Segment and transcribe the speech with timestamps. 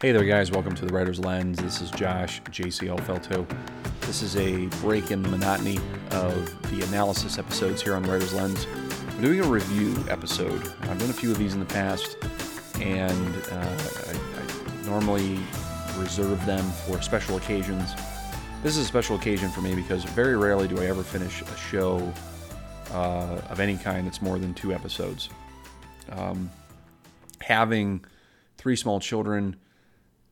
[0.00, 0.52] Hey there, guys.
[0.52, 1.58] Welcome to the Writer's Lens.
[1.58, 3.44] This is Josh, JCL Felto.
[4.02, 5.80] This is a break in the monotony
[6.12, 8.64] of the analysis episodes here on Writer's Lens.
[9.08, 10.72] I'm doing a review episode.
[10.82, 12.16] I've done a few of these in the past,
[12.80, 13.76] and uh,
[14.06, 15.40] I, I normally
[15.96, 17.92] reserve them for special occasions.
[18.62, 21.56] This is a special occasion for me because very rarely do I ever finish a
[21.56, 22.12] show
[22.92, 25.28] uh, of any kind that's more than two episodes.
[26.12, 26.52] Um,
[27.40, 28.04] having
[28.58, 29.56] three small children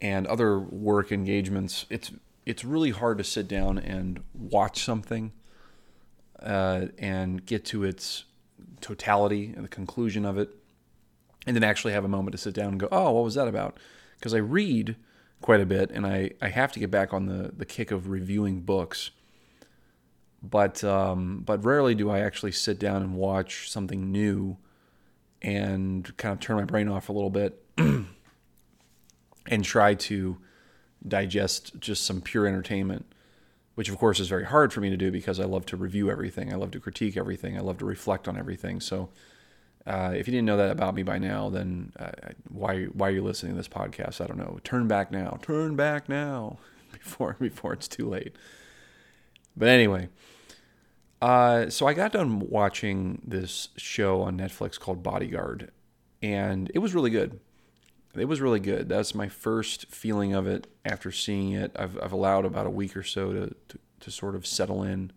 [0.00, 2.12] and other work engagements, it's
[2.44, 5.32] it's really hard to sit down and watch something
[6.40, 8.24] uh, and get to its
[8.80, 10.50] totality and the conclusion of it,
[11.46, 13.48] and then actually have a moment to sit down and go, "Oh, what was that
[13.48, 13.78] about?"
[14.18, 14.96] Because I read
[15.40, 18.08] quite a bit, and I, I have to get back on the, the kick of
[18.08, 19.10] reviewing books.
[20.42, 24.58] But um, but rarely do I actually sit down and watch something new
[25.42, 27.62] and kind of turn my brain off a little bit
[29.48, 30.38] and try to
[31.06, 33.06] digest just some pure entertainment,
[33.74, 36.10] which of course is very hard for me to do because I love to review
[36.10, 36.52] everything.
[36.52, 37.56] I love to critique everything.
[37.56, 38.80] I love to reflect on everything.
[38.80, 39.10] So
[39.86, 42.10] uh, if you didn't know that about me by now, then uh,
[42.48, 44.20] why why are you listening to this podcast?
[44.20, 44.58] I don't know.
[44.64, 45.38] Turn back now.
[45.42, 46.58] Turn back now
[46.92, 48.34] before before it's too late.
[49.56, 50.08] But anyway,
[51.22, 55.70] uh, so I got done watching this show on Netflix called Bodyguard,
[56.20, 57.38] and it was really good
[58.18, 58.88] it was really good.
[58.88, 61.72] That's my first feeling of it after seeing it.
[61.76, 65.12] I've, I've allowed about a week or so to, to, to sort of settle in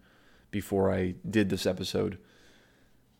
[0.51, 2.17] before I did this episode.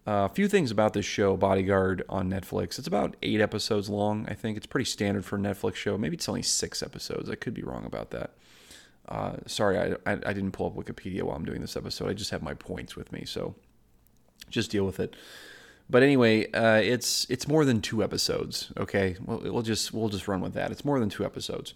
[0.07, 2.79] Uh, a few things about this show, Bodyguard, on Netflix.
[2.79, 4.57] It's about eight episodes long, I think.
[4.57, 5.97] It's pretty standard for a Netflix show.
[5.97, 7.29] Maybe it's only six episodes.
[7.29, 8.31] I could be wrong about that.
[9.07, 12.09] Uh, sorry, I, I, I didn't pull up Wikipedia while I'm doing this episode.
[12.09, 13.55] I just have my points with me, so
[14.49, 15.15] just deal with it.
[15.89, 18.71] But anyway, uh, it's it's more than two episodes.
[18.77, 20.71] Okay, we'll, we'll just we'll just run with that.
[20.71, 21.73] It's more than two episodes.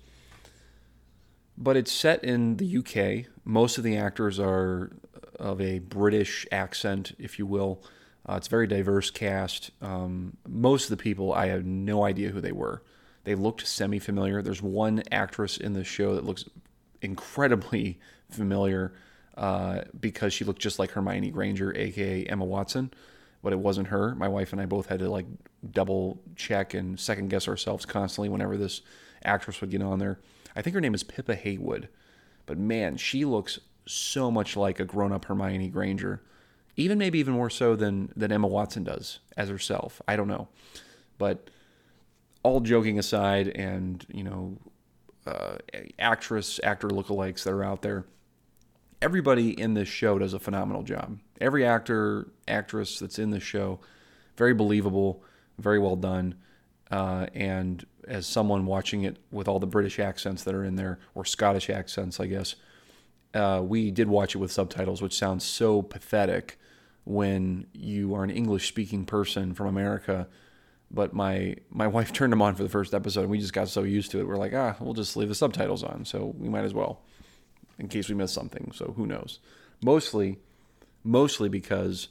[1.58, 3.32] But it's set in the UK.
[3.44, 4.92] Most of the actors are
[5.40, 7.84] of a British accent, if you will.
[8.28, 9.72] Uh, it's a very diverse cast.
[9.82, 12.82] Um, most of the people, I had no idea who they were.
[13.24, 14.42] They looked semi familiar.
[14.42, 16.46] There's one actress in the show that looks
[17.02, 18.94] incredibly familiar
[19.38, 22.92] uh, because she looked just like Hermione Granger, aka Emma Watson
[23.44, 24.16] but it wasn't her.
[24.16, 25.28] My wife and I both had to like
[25.70, 28.82] double check and second guess ourselves constantly whenever this
[29.24, 30.20] actress would get on there.
[30.56, 31.90] I think her name is Pippa Haywood,
[32.46, 36.22] but man, she looks so much like a grown-up Hermione Granger,
[36.78, 40.02] even maybe even more so than than Emma Watson does as herself.
[40.08, 40.48] I don't know,
[41.18, 41.50] but
[42.44, 44.58] all joking aside, and you know,
[45.28, 45.58] uh,
[46.00, 48.06] actress actor lookalikes that are out there
[49.04, 51.20] everybody in this show does a phenomenal job.
[51.44, 53.80] Every actor, actress that's in this show,
[54.38, 55.24] very believable,
[55.60, 56.36] very well done.
[56.90, 61.00] Uh, and as someone watching it with all the British accents that are in there,
[61.16, 62.56] or Scottish accents, I guess,
[63.34, 66.60] uh, we did watch it with subtitles, which sounds so pathetic
[67.04, 70.28] when you are an English speaking person from America.
[70.92, 73.70] But my my wife turned them on for the first episode, and we just got
[73.70, 74.28] so used to it.
[74.28, 77.02] We're like, ah, we'll just leave the subtitles on, so we might as well
[77.80, 78.72] in case we miss something.
[78.74, 79.40] So who knows?
[79.84, 80.38] Mostly,
[81.04, 82.10] mostly because,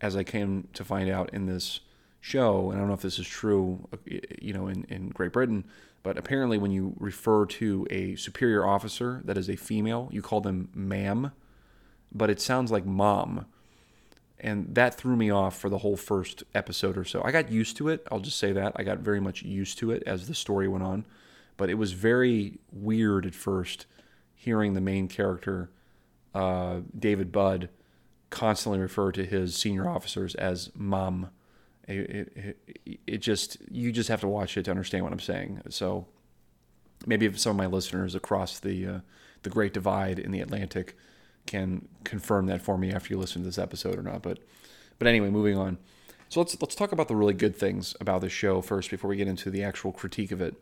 [0.00, 1.80] as I came to find out in this
[2.20, 5.64] show, and I don't know if this is true, you know, in, in Great Britain,
[6.02, 10.40] but apparently when you refer to a superior officer that is a female, you call
[10.40, 11.32] them ma'am,
[12.12, 13.46] but it sounds like mom.
[14.40, 17.20] And that threw me off for the whole first episode or so.
[17.24, 18.06] I got used to it.
[18.10, 18.72] I'll just say that.
[18.76, 21.06] I got very much used to it as the story went on.
[21.56, 23.86] But it was very weird at first
[24.36, 25.70] hearing the main character,
[26.34, 27.68] uh, David Budd,
[28.30, 31.30] constantly refer to his senior officers as mom.
[31.86, 35.62] It, it, it, just you just have to watch it to understand what I'm saying.
[35.70, 36.06] So
[37.06, 38.98] maybe if some of my listeners across the uh,
[39.42, 40.96] the Great Divide in the Atlantic
[41.46, 44.20] can confirm that for me after you listen to this episode or not.
[44.20, 44.40] But
[44.98, 45.78] but anyway, moving on.
[46.28, 49.16] So let's let's talk about the really good things about this show first before we
[49.16, 50.56] get into the actual critique of it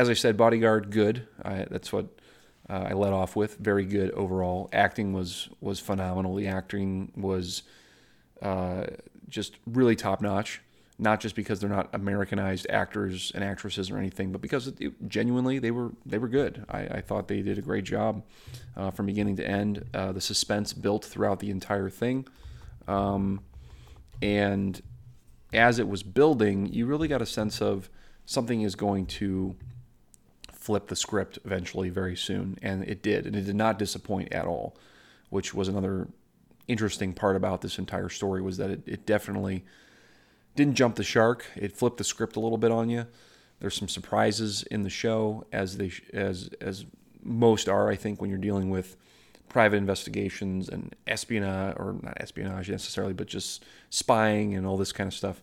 [0.00, 1.28] as I said, Bodyguard, good.
[1.44, 2.06] I, that's what
[2.70, 3.56] uh, I led off with.
[3.56, 4.68] Very good overall.
[4.72, 6.36] Acting was was phenomenal.
[6.36, 7.64] The acting was
[8.40, 8.86] uh,
[9.28, 10.62] just really top notch.
[10.96, 15.58] Not just because they're not Americanized actors and actresses or anything, but because it, genuinely
[15.58, 16.64] they were they were good.
[16.68, 18.22] I, I thought they did a great job
[18.76, 19.86] uh, from beginning to end.
[19.94, 22.28] Uh, the suspense built throughout the entire thing,
[22.86, 23.40] um,
[24.20, 24.80] and
[25.54, 27.88] as it was building, you really got a sense of
[28.26, 29.56] something is going to
[30.70, 34.46] flip the script eventually very soon, and it did, and it did not disappoint at
[34.46, 34.76] all,
[35.28, 36.06] which was another
[36.68, 39.64] interesting part about this entire story was that it, it definitely
[40.54, 41.44] didn't jump the shark.
[41.56, 43.06] It flipped the script a little bit on you,
[43.58, 46.86] There's some surprises in the show, as they as as
[47.20, 48.96] most are, I think, when you're dealing with
[49.48, 55.08] private investigations and espionage, or not espionage necessarily, but just spying and all this kind
[55.08, 55.42] of stuff.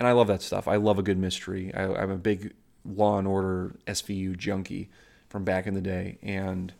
[0.00, 0.66] And I love that stuff.
[0.66, 1.72] I love a good mystery.
[1.72, 2.52] I, I'm a big
[2.84, 4.88] Law and Order SVU junkie
[5.28, 6.72] from back in the day, and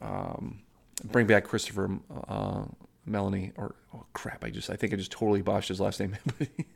[0.00, 0.60] um,
[1.04, 1.98] bring back Christopher
[2.28, 2.64] uh,
[3.06, 4.44] Melanie or oh crap!
[4.44, 6.16] I just I think I just totally botched his last name.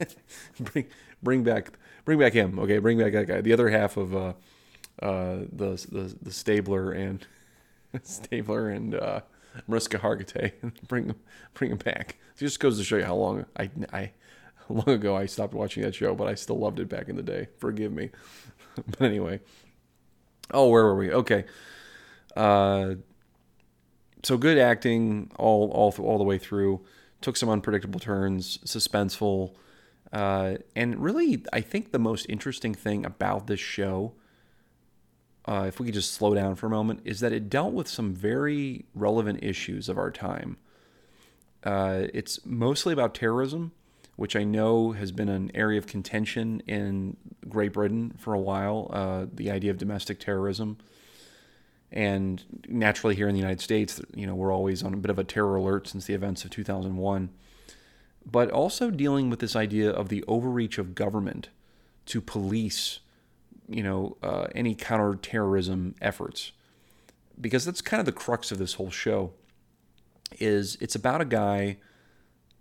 [0.61, 0.87] bring
[1.23, 1.73] bring back
[2.05, 2.59] bring back him.
[2.59, 3.41] Okay, bring back that guy.
[3.41, 4.33] The other half of uh,
[5.01, 7.27] uh, the, the the Stabler and
[8.03, 9.21] Stabler and uh,
[9.69, 10.53] Mariska Hargitay.
[10.89, 11.15] bring
[11.55, 12.17] bring him back.
[12.37, 14.11] It just goes to show you how long I I
[14.69, 17.23] long ago I stopped watching that show, but I still loved it back in the
[17.23, 17.49] day.
[17.59, 18.11] Forgive me.
[18.87, 19.41] but anyway.
[20.51, 21.13] Oh, where were we?
[21.13, 21.45] Okay.
[22.37, 22.97] Uh,
[24.23, 26.85] so good acting all all all the way through.
[27.21, 29.55] Took some unpredictable turns, suspenseful,
[30.15, 34.13] uh, and really, I think the most interesting thing about this show,
[35.45, 37.89] uh, if we could just slow down for a moment, is that it dealt with
[37.89, 40.57] some very relevant issues of our time.
[41.65, 43.73] Uh, it's mostly about terrorism,
[44.17, 47.17] which I know has been an area of contention in
[47.49, 48.91] Great Britain for a while.
[48.93, 50.79] Uh, the idea of domestic terrorism
[51.95, 55.19] and naturally, here in the United States, you know, we're always on a bit of
[55.19, 57.31] a terror alert since the events of 2001.
[58.27, 61.51] But also dealing with this idea of the overreach of government
[62.07, 62.99] to police,
[63.69, 66.51] you know, uh, any counterterrorism efforts,
[67.41, 69.33] because that's kind of the crux of this whole show.
[70.41, 71.77] Is it's about a guy,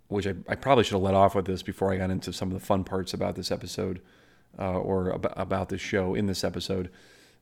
[0.08, 2.48] which I, I probably should have let off with this before I got into some
[2.48, 4.00] of the fun parts about this episode,
[4.58, 6.90] uh, or ab- about this show in this episode,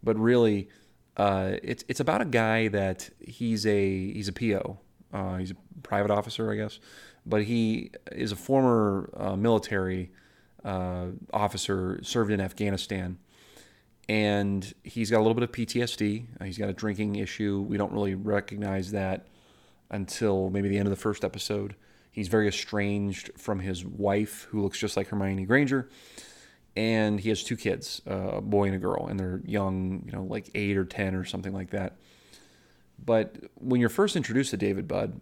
[0.02, 0.68] but really
[1.16, 4.78] uh, it's it's about a guy that he's a he's a PO.
[5.12, 6.78] Uh, he's a private officer, I guess,
[7.26, 10.10] but he is a former uh, military
[10.64, 13.18] uh, officer, served in Afghanistan,
[14.08, 16.26] and he's got a little bit of PTSD.
[16.40, 17.60] Uh, he's got a drinking issue.
[17.60, 19.26] We don't really recognize that
[19.90, 21.74] until maybe the end of the first episode.
[22.12, 25.88] He's very estranged from his wife, who looks just like Hermione Granger
[26.76, 30.22] and he has two kids, a boy and a girl, and they're young, you know,
[30.22, 31.96] like eight or ten or something like that.
[33.04, 35.20] But when you're first introduced to David Budd,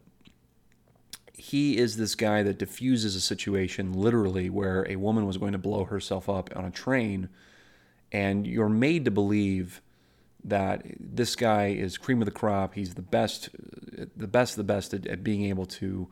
[1.34, 5.58] he is this guy that diffuses a situation literally where a woman was going to
[5.58, 7.28] blow herself up on a train,
[8.12, 9.80] and you're made to believe
[10.44, 12.74] that this guy is cream of the crop.
[12.74, 13.48] He's the best,
[14.16, 16.08] the best, the best at, at being able to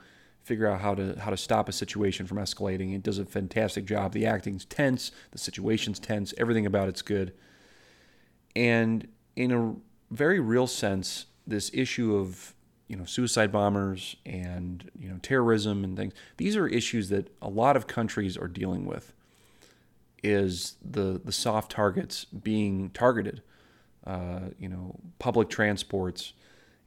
[0.49, 2.95] figure out how to how to stop a situation from escalating.
[2.95, 4.13] It does a fantastic job.
[4.13, 7.35] The acting's tense, the situation's tense, everything about it's good.
[8.57, 9.07] And
[9.37, 9.75] in a
[10.11, 12.55] very real sense, this issue of
[12.89, 17.49] you know suicide bombers and you know terrorism and things these are issues that a
[17.49, 19.13] lot of countries are dealing with
[20.23, 23.43] is the the soft targets being targeted
[24.07, 26.33] uh, you know public transports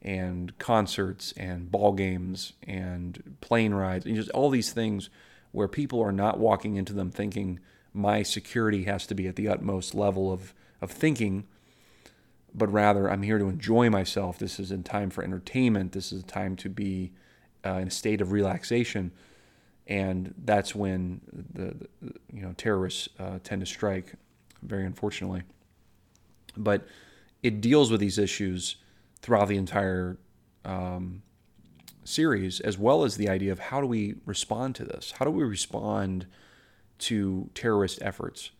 [0.02, 5.08] and concerts and ball games and plane rides and just all these things
[5.52, 7.60] where people are not walking into them thinking
[7.94, 11.44] my security has to be at the utmost level of, of thinking,
[12.54, 14.38] but rather I'm here to enjoy myself.
[14.38, 15.92] This is a time for entertainment.
[15.92, 17.12] This is a time to be
[17.64, 19.12] uh, in a state of relaxation.
[19.86, 24.14] And that's when the, the you know terrorists uh, tend to strike,
[24.62, 25.42] very unfortunately.
[26.56, 26.86] But
[27.42, 28.76] it deals with these issues
[29.22, 30.18] throughout the entire
[30.64, 31.22] um,
[32.04, 35.14] series, as well as the idea of how do we respond to this?
[35.18, 36.26] How do we respond
[36.98, 38.50] to terrorist efforts?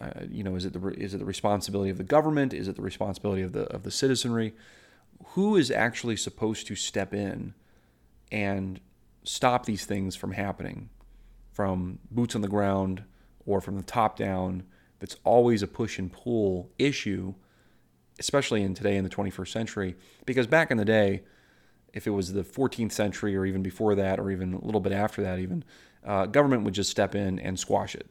[0.00, 2.52] Uh, you know, is it the is it the responsibility of the government?
[2.52, 4.54] Is it the responsibility of the of the citizenry?
[5.28, 7.54] Who is actually supposed to step in
[8.32, 8.80] and
[9.22, 10.88] stop these things from happening,
[11.52, 13.04] from boots on the ground
[13.46, 14.64] or from the top down?
[14.98, 17.34] That's always a push and pull issue
[18.18, 19.96] especially in today in the 21st century.
[20.26, 21.22] Because back in the day,
[21.92, 24.92] if it was the 14th century or even before that, or even a little bit
[24.92, 25.64] after that, even
[26.04, 28.06] uh, government would just step in and squash it,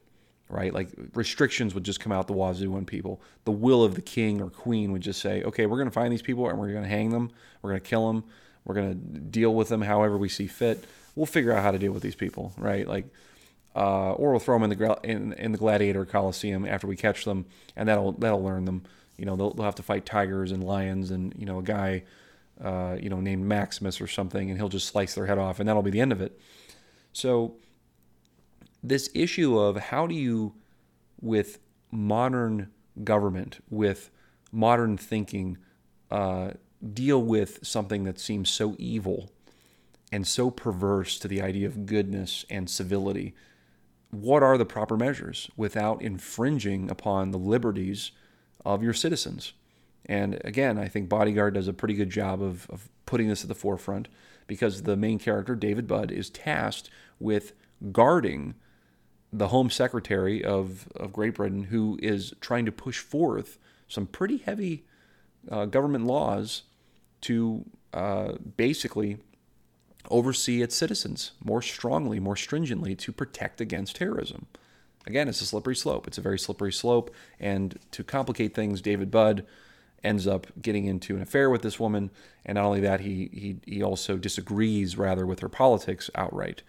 [0.49, 0.73] right?
[0.73, 3.21] Like restrictions would just come out the wazoo on people.
[3.45, 6.11] The will of the king or queen would just say, okay, we're going to find
[6.11, 7.31] these people and we're going to hang them,
[7.61, 8.23] we're going to kill them,
[8.65, 10.83] we're going to deal with them however we see fit.
[11.15, 12.87] We'll figure out how to deal with these people, right?
[12.87, 13.05] Like,
[13.75, 17.25] uh, or we'll throw them in the in, in the gladiator coliseum after we catch
[17.25, 18.83] them, and that'll that'll learn them
[19.21, 22.01] you know, they'll, they'll have to fight tigers and lions and, you know, a guy,
[22.59, 25.69] uh, you know, named Maximus or something, and he'll just slice their head off, and
[25.69, 26.41] that'll be the end of it.
[27.13, 27.53] So,
[28.81, 30.55] this issue of how do you,
[31.21, 31.59] with
[31.91, 32.71] modern
[33.03, 34.09] government, with
[34.51, 35.59] modern thinking,
[36.09, 36.53] uh,
[36.91, 39.29] deal with something that seems so evil
[40.11, 43.35] and so perverse to the idea of goodness and civility.
[44.09, 48.11] what are the proper measures without infringing upon the liberties
[48.65, 49.53] of your citizens?
[50.05, 53.49] And again, I think Bodyguard does a pretty good job of, of putting this at
[53.49, 54.07] the forefront
[54.47, 56.89] because the main character, David Budd, is tasked
[57.19, 57.53] with
[57.91, 58.55] guarding
[59.31, 64.37] the Home Secretary of, of Great Britain, who is trying to push forth some pretty
[64.37, 64.85] heavy
[65.49, 66.63] uh, government laws
[67.21, 69.17] to uh, basically
[70.09, 74.47] oversee its citizens more strongly, more stringently to protect against terrorism.
[75.07, 76.07] Again, it's a slippery slope.
[76.07, 77.13] It's a very slippery slope.
[77.39, 79.45] And to complicate things, David Budd
[80.03, 82.11] ends up getting into an affair with this woman.
[82.45, 86.63] And not only that, he, he, he also disagrees rather with her politics outright.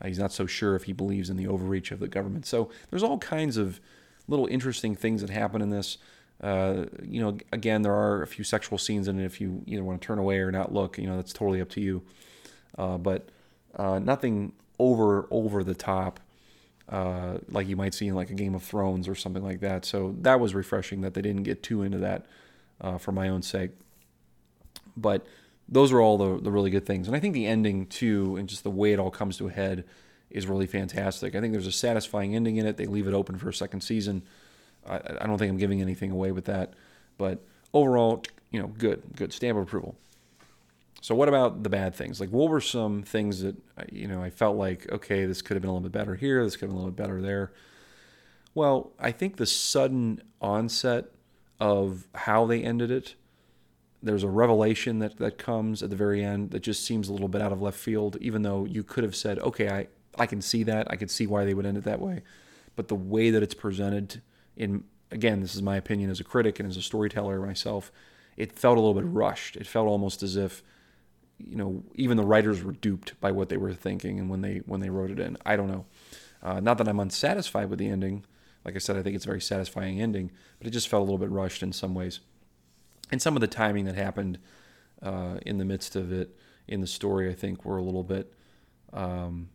[0.00, 2.46] Uh, he's not so sure if he believes in the overreach of the government.
[2.46, 3.80] So there's all kinds of
[4.28, 5.98] little interesting things that happen in this.
[6.40, 9.24] Uh, you know, again, there are a few sexual scenes in it.
[9.24, 11.70] If you either want to turn away or not look, you know, that's totally up
[11.70, 12.02] to you.
[12.76, 13.28] Uh, but
[13.76, 16.18] uh, nothing over over the top
[16.88, 19.84] uh, like you might see in like a Game of Thrones or something like that.
[19.84, 22.26] So that was refreshing that they didn't get too into that
[22.80, 23.70] uh, for my own sake.
[24.96, 25.26] But
[25.68, 27.06] those are all the, the really good things.
[27.06, 29.50] And I think the ending, too, and just the way it all comes to a
[29.50, 29.84] head
[30.30, 31.34] is really fantastic.
[31.34, 32.76] I think there's a satisfying ending in it.
[32.76, 34.22] They leave it open for a second season.
[34.86, 36.74] I, I don't think I'm giving anything away with that.
[37.16, 37.40] But
[37.72, 39.96] overall, you know, good, good stamp of approval.
[41.04, 42.18] So what about the bad things?
[42.18, 43.56] Like what were some things that
[43.92, 46.42] you know I felt like okay, this could have been a little bit better here,
[46.42, 47.52] this could have been a little bit better there.
[48.54, 51.10] Well, I think the sudden onset
[51.60, 53.16] of how they ended it,
[54.02, 57.28] there's a revelation that that comes at the very end that just seems a little
[57.28, 60.40] bit out of left field, even though you could have said, okay, I I can
[60.40, 62.22] see that, I could see why they would end it that way,
[62.76, 64.22] but the way that it's presented
[64.56, 67.92] in again, this is my opinion as a critic and as a storyteller myself,
[68.38, 69.54] it felt a little bit rushed.
[69.56, 70.62] It felt almost as if
[71.38, 74.58] you know, even the writers were duped by what they were thinking and when they
[74.66, 75.36] when they wrote it in.
[75.44, 75.86] I don't know.
[76.42, 78.24] Uh, not that I'm unsatisfied with the ending.
[78.64, 81.04] Like I said, I think it's a very satisfying ending, but it just felt a
[81.04, 82.20] little bit rushed in some ways.
[83.10, 84.38] And some of the timing that happened
[85.02, 86.36] uh, in the midst of it
[86.66, 88.32] in the story, I think, were a little bit,
[88.92, 89.48] um,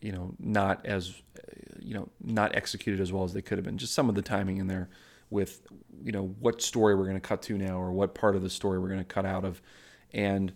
[0.00, 1.14] you know, not as,
[1.78, 3.76] you know, not executed as well as they could have been.
[3.76, 4.88] Just some of the timing in there
[5.30, 5.60] with,
[6.02, 8.48] you know, what story we're going to cut to now or what part of the
[8.48, 9.60] story we're going to cut out of.
[10.14, 10.52] And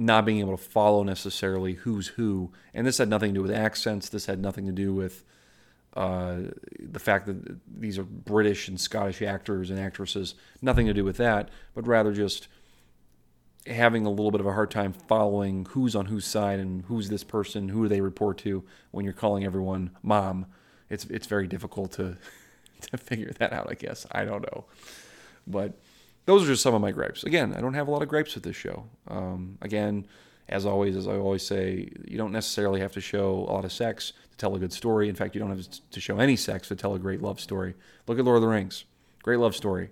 [0.00, 2.50] not being able to follow necessarily who's who.
[2.72, 4.08] And this had nothing to do with accents.
[4.08, 5.24] This had nothing to do with
[5.94, 6.38] uh,
[6.78, 10.34] the fact that these are British and Scottish actors and actresses.
[10.62, 12.48] Nothing to do with that, but rather just
[13.66, 17.10] having a little bit of a hard time following who's on whose side and who's
[17.10, 20.46] this person, who do they report to when you're calling everyone mom.
[20.88, 22.16] It's it's very difficult to
[22.90, 23.66] to figure that out.
[23.68, 24.64] I guess I don't know,
[25.46, 25.74] but
[26.26, 27.24] those are just some of my gripes.
[27.24, 28.84] Again, I don't have a lot of gripes with this show.
[29.08, 30.06] Um, again,
[30.48, 33.72] as always, as I always say, you don't necessarily have to show a lot of
[33.72, 35.08] sex to tell a good story.
[35.08, 37.74] In fact, you don't have to show any sex to tell a great love story.
[38.06, 38.84] Look at Lord of the Rings.
[39.22, 39.90] Great love story.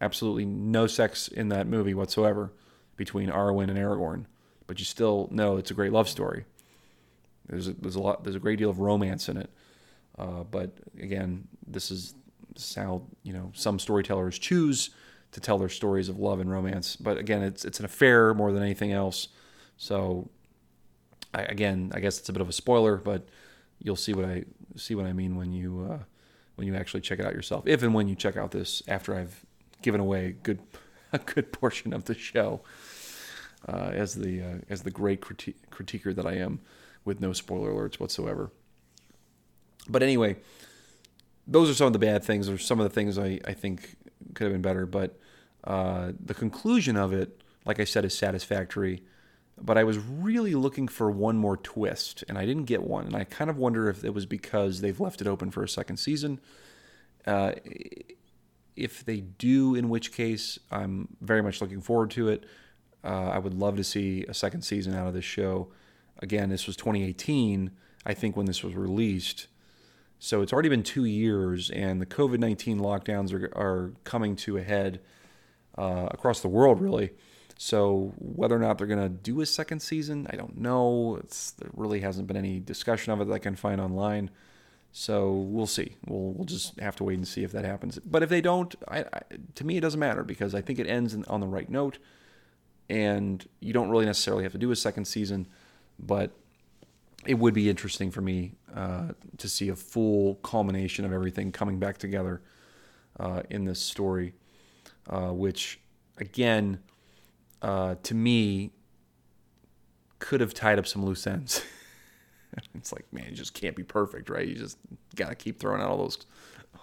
[0.00, 2.52] Absolutely no sex in that movie whatsoever
[2.96, 4.26] between Arwen and Aragorn,
[4.66, 6.44] but you still know it's a great love story.
[7.48, 9.50] There's a, there's a lot there's a great deal of romance in it.
[10.18, 12.14] Uh, but again, this is,
[12.52, 14.90] this is how you know some storytellers choose
[15.32, 16.96] to tell their stories of love and romance.
[16.96, 19.28] But again, it's it's an affair more than anything else.
[19.76, 20.30] So
[21.34, 23.28] I, again, I guess it's a bit of a spoiler, but
[23.80, 24.44] you'll see what I
[24.76, 25.98] see what I mean when you uh,
[26.56, 27.66] when you actually check it out yourself.
[27.66, 29.44] If and when you check out this after I've
[29.82, 30.60] given away a good
[31.12, 32.62] a good portion of the show
[33.66, 36.60] uh, as the uh, as the great criti- critiquer that I am
[37.04, 38.50] with no spoiler alerts whatsoever.
[39.88, 40.36] But anyway,
[41.46, 43.96] those are some of the bad things, or some of the things I, I think
[44.38, 44.86] could have been better.
[44.86, 45.18] But
[45.64, 49.02] uh, the conclusion of it, like I said, is satisfactory.
[49.60, 53.06] But I was really looking for one more twist, and I didn't get one.
[53.06, 55.68] And I kind of wonder if it was because they've left it open for a
[55.68, 56.40] second season.
[57.26, 57.52] Uh,
[58.76, 62.44] if they do, in which case, I'm very much looking forward to it.
[63.02, 65.72] Uh, I would love to see a second season out of this show.
[66.20, 67.72] Again, this was 2018,
[68.06, 69.48] I think, when this was released.
[70.18, 74.56] So it's already been two years, and the COVID 19 lockdowns are, are coming to
[74.56, 75.00] a head
[75.76, 77.10] uh, across the world, really.
[77.56, 81.18] So whether or not they're going to do a second season, I don't know.
[81.22, 84.30] It's, there really hasn't been any discussion of it that I can find online.
[84.92, 85.96] So we'll see.
[86.06, 87.98] We'll, we'll just have to wait and see if that happens.
[88.04, 89.20] But if they don't, I, I,
[89.56, 91.98] to me, it doesn't matter because I think it ends in, on the right note.
[92.88, 95.46] And you don't really necessarily have to do a second season,
[95.98, 96.30] but
[97.26, 99.08] it would be interesting for me uh,
[99.38, 102.42] to see a full culmination of everything coming back together
[103.18, 104.34] uh, in this story,
[105.08, 105.80] uh, which,
[106.18, 106.80] again,
[107.62, 108.72] uh, to me,
[110.18, 111.62] could have tied up some loose ends.
[112.74, 114.46] it's like, man, you just can't be perfect, right?
[114.46, 114.78] You just
[115.16, 116.18] got to keep throwing out all those,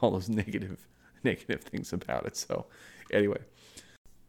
[0.01, 0.87] all those negative,
[1.23, 2.37] negative things about it.
[2.37, 2.65] So,
[3.11, 3.39] anyway,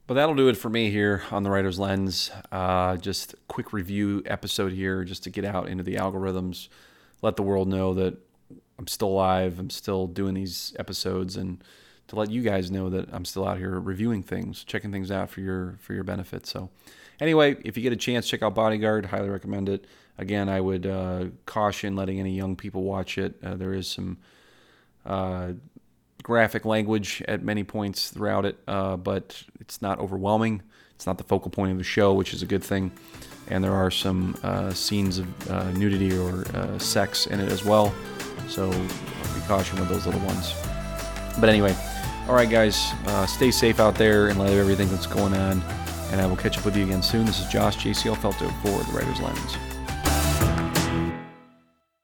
[0.06, 2.30] but that'll do it for me here on the Writer's Lens.
[2.52, 6.68] Uh, just quick review episode here, just to get out into the algorithms,
[7.22, 8.16] let the world know that
[8.78, 11.62] I'm still alive, I'm still doing these episodes, and
[12.08, 15.30] to let you guys know that I'm still out here reviewing things, checking things out
[15.30, 16.46] for your for your benefit.
[16.46, 16.70] So,
[17.20, 19.06] anyway, if you get a chance, check out Bodyguard.
[19.06, 19.86] Highly recommend it.
[20.18, 23.34] Again, I would uh, caution letting any young people watch it.
[23.42, 24.18] Uh, there is some
[25.04, 25.52] uh,
[26.26, 30.60] graphic language at many points throughout it, uh, but it's not overwhelming.
[30.96, 32.90] It's not the focal point of the show, which is a good thing.
[33.46, 36.44] And there are some uh, scenes of uh, nudity or
[36.80, 37.94] sex in it as well.
[38.48, 40.52] So be cautious with those little ones.
[41.38, 41.76] But anyway,
[42.26, 45.62] all right, guys, uh, stay safe out there and let everything that's going on.
[46.10, 47.24] And I will catch up with you again soon.
[47.24, 49.75] This is Josh JCL Felto for the Writer's Lens.